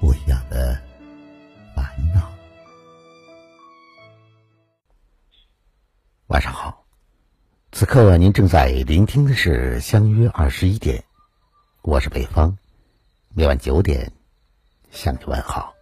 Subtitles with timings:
[0.00, 0.80] 不一样的
[1.74, 1.84] 烦
[2.14, 2.30] 恼。
[6.28, 6.84] 晚上好，
[7.72, 10.98] 此刻您正在聆听的是《相约二十一点》，
[11.82, 12.56] 我是北方，
[13.34, 14.12] 每晚九点
[14.90, 15.74] 向你问好。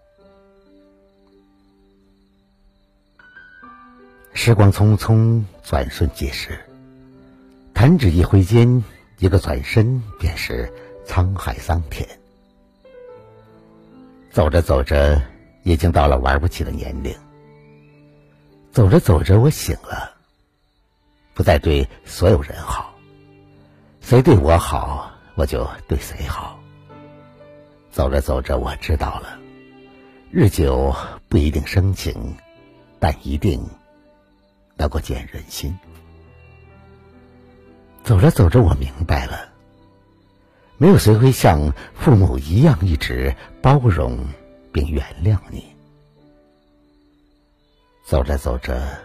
[4.32, 6.58] 时光匆匆，转瞬即逝，
[7.74, 8.84] 弹指一挥间，
[9.18, 10.72] 一个转身便是
[11.06, 12.06] 沧海桑田。
[14.36, 15.18] 走着走着，
[15.62, 17.16] 已经到了玩不起的年龄。
[18.70, 20.14] 走着走着，我醒了，
[21.32, 22.94] 不再对所有人好，
[24.02, 26.60] 谁对我好，我就对谁好。
[27.90, 29.38] 走着走着，我知道了，
[30.30, 30.94] 日久
[31.30, 32.36] 不一定生情，
[33.00, 33.66] 但一定。
[34.76, 35.74] 能够见人心。
[38.04, 39.48] 走着走着，我明白了，
[40.78, 44.18] 没有谁会像父母一样一直包容
[44.72, 45.64] 并原谅你。
[48.04, 48.98] 走着走着，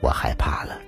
[0.00, 0.80] 我害怕了，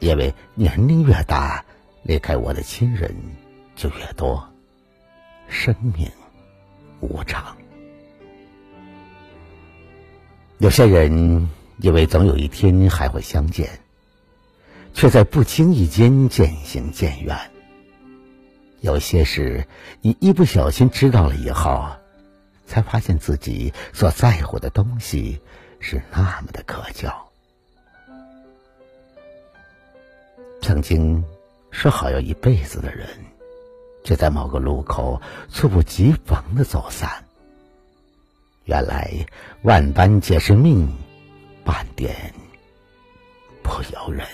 [0.00, 1.64] 因为年龄越大，
[2.02, 3.14] 离开我的亲人
[3.76, 4.42] 就越多。
[5.48, 6.10] 生命
[7.00, 7.56] 无常，
[10.58, 11.48] 有些人。
[11.78, 13.68] 以为总有一天还会相见，
[14.94, 17.36] 却在不经意间渐行渐远。
[18.82, 19.66] 有些事，
[20.00, 21.88] 你一不小心知道了以后，
[22.66, 25.40] 才发现自己所在乎的东西
[25.80, 27.30] 是那么的可笑。
[30.60, 31.24] 曾经
[31.70, 33.08] 说好要一辈子的人，
[34.04, 37.24] 却在某个路口猝不及防的走散。
[38.64, 39.26] 原来
[39.62, 40.92] 万般皆是命。
[41.64, 42.34] 半点
[43.62, 44.26] 不由人。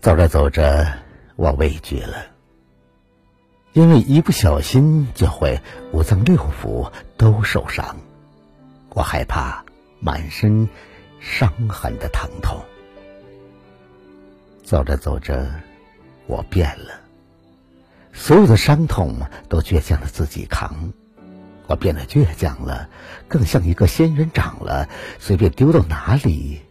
[0.00, 0.94] 走着走着，
[1.36, 2.24] 我畏惧了，
[3.74, 5.60] 因为一不小心就会
[5.92, 7.98] 五脏六腑都受伤。
[8.88, 9.62] 我害怕
[10.00, 10.70] 满身
[11.20, 12.58] 伤痕的疼痛。
[14.64, 15.50] 走着走着，
[16.26, 16.98] 我变了。
[18.14, 19.18] 所有的伤痛
[19.50, 20.94] 都倔强的自己扛，
[21.66, 22.88] 我变得倔强了，
[23.28, 26.62] 更像一个仙人掌了，随便丢到哪里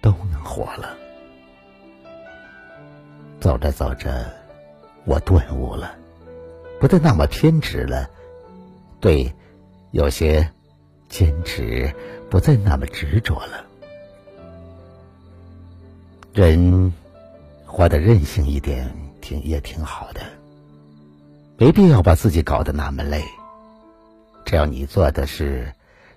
[0.00, 0.97] 都能活了。
[3.40, 4.26] 走着走着，
[5.04, 5.94] 我顿悟了，
[6.80, 8.10] 不再那么偏执了，
[9.00, 9.32] 对，
[9.92, 10.50] 有些
[11.08, 11.94] 坚持
[12.28, 13.64] 不再那么执着了。
[16.34, 16.92] 人
[17.64, 20.20] 活得任性一点，挺也挺好的。
[21.56, 23.24] 没必要把自己搞得那么累。
[24.44, 25.72] 只要你做的事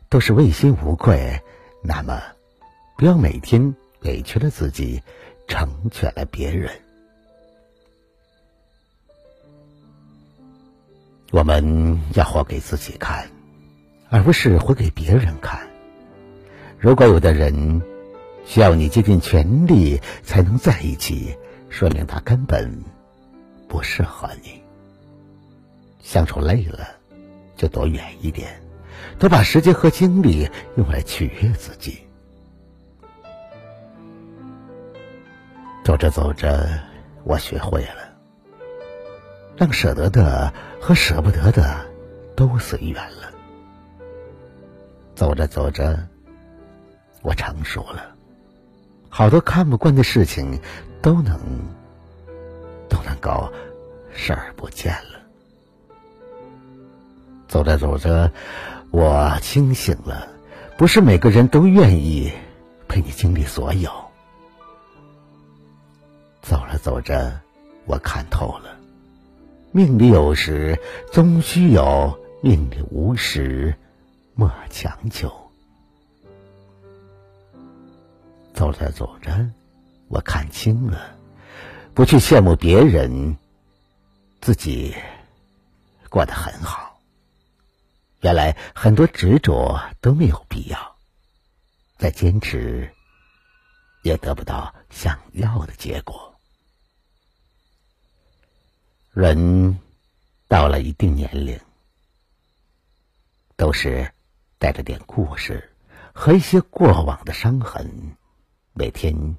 [0.09, 1.41] 都是问心无愧，
[1.83, 2.21] 那么
[2.97, 5.01] 不要每天委屈了自己，
[5.47, 6.71] 成全了别人。
[11.31, 13.25] 我们要活给自己看，
[14.09, 15.65] 而不是活给别人看。
[16.77, 17.81] 如果有的人
[18.45, 21.37] 需要你竭尽全力才能在一起，
[21.69, 22.83] 说明他根本
[23.69, 24.61] 不适合你。
[26.01, 26.85] 相处累了，
[27.55, 28.61] 就躲远一点，
[29.17, 32.01] 多把时间和精力用来取悦自己。
[35.81, 36.77] 走着走着，
[37.23, 38.10] 我学会了，
[39.61, 40.51] 让舍得的
[40.81, 41.85] 和舍不得的
[42.35, 43.31] 都随缘了。
[45.13, 45.99] 走着走着，
[47.21, 48.15] 我成熟了，
[49.07, 50.59] 好多看不惯的事情
[50.99, 51.39] 都能
[52.89, 53.53] 都能够
[54.11, 55.19] 视而不见了。
[57.47, 58.31] 走着走着，
[58.89, 60.27] 我清醒了。
[60.75, 62.33] 不是每个人都愿意
[62.87, 63.91] 陪你经历所有。
[66.41, 67.39] 走着走着，
[67.85, 68.75] 我看透了，
[69.73, 70.77] 命里有时
[71.13, 73.73] 终须有，命里无时
[74.33, 75.31] 莫强求。
[78.53, 79.49] 走着走着，
[80.09, 81.15] 我看清了，
[81.93, 83.37] 不去羡慕别人，
[84.41, 84.93] 自己
[86.09, 86.99] 过得很好。
[88.19, 90.97] 原来很多执着都没有必要，
[91.97, 92.91] 再坚持
[94.03, 96.30] 也得不到想要的结果。
[99.13, 99.77] 人
[100.47, 101.59] 到了一定年龄，
[103.57, 104.09] 都是
[104.57, 105.69] 带着点故事
[106.13, 108.15] 和一些过往的伤痕，
[108.71, 109.35] 每天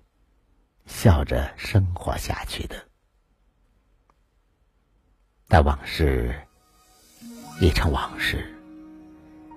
[0.85, 2.77] 笑着生活下去的。
[5.49, 6.39] 但往事
[7.59, 8.55] 已成往事，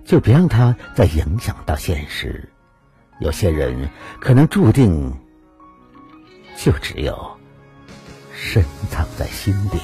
[0.06, 2.50] 就别让它再影响到现实。
[3.20, 5.12] 有些人可能注定
[6.56, 7.38] 就只有
[8.34, 9.78] 深藏在心底。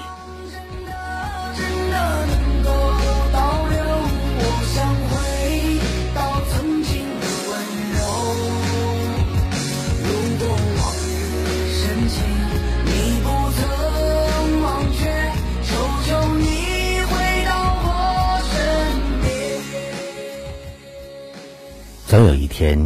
[22.06, 22.78] 总有一天，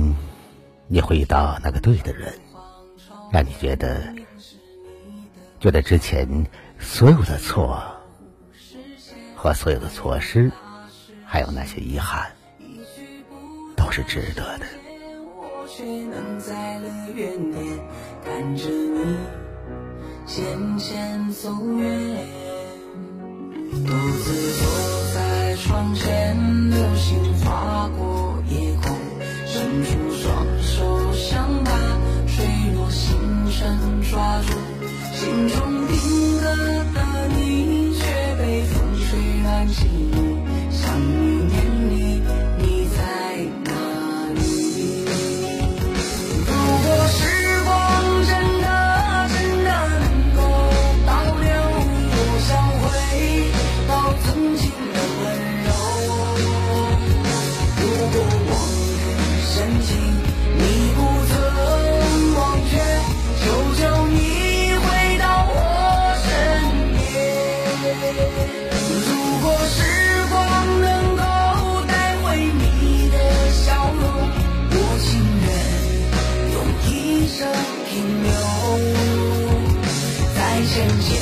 [0.86, 2.32] 你会遇到那个对的人，
[3.32, 4.14] 让你觉得，
[5.58, 6.46] 觉得之前
[6.78, 7.82] 所有的错
[9.34, 10.48] 和所有的错失，
[11.24, 12.30] 还有那些遗憾，
[13.76, 14.66] 都是值得的。
[15.68, 17.60] 却能在乐园边
[18.24, 19.16] 看着你
[20.24, 22.26] 渐渐走远
[23.84, 24.64] 独自坐
[25.12, 28.96] 在窗前，流星划过夜空。
[29.44, 31.70] 伸出双手，想把
[32.26, 33.16] 坠落星
[33.50, 34.52] 辰抓住，
[35.14, 35.75] 心中
[80.76, 81.15] 再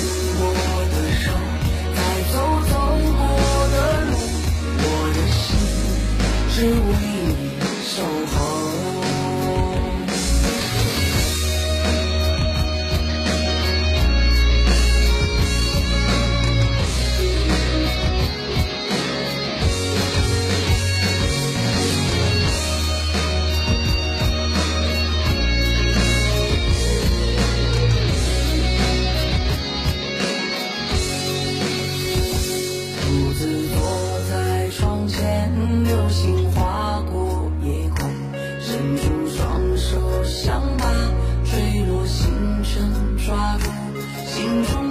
[35.85, 38.11] 流星划过夜空，
[38.61, 40.85] 伸出双手想把
[41.45, 42.33] 坠落星
[42.65, 42.91] 辰
[43.25, 43.71] 抓住，
[44.27, 44.84] 心中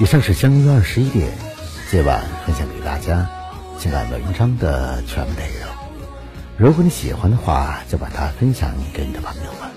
[0.00, 1.30] 以上是相约二十一点，
[1.90, 3.28] 今晚分享给大家
[3.78, 5.70] 情感文章的全部内容。
[6.56, 9.70] 如果你喜欢的话，就把它分享给你的朋友们。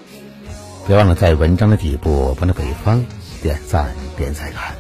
[0.88, 3.06] 别忘了在文章的底部帮着北方
[3.42, 4.74] 点赞点再看。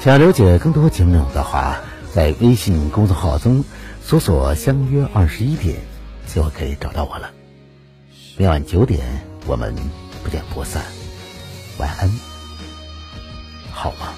[0.00, 1.78] 想要了解更多节目内容的话，
[2.14, 3.62] 在微信公众号中
[4.02, 5.76] 搜索“相约二十一点”，
[6.34, 7.30] 就可以找到我了。
[8.38, 9.74] 明晚九点，我们
[10.24, 10.82] 不见不散。
[11.76, 12.10] 晚安，
[13.70, 14.14] 好吗？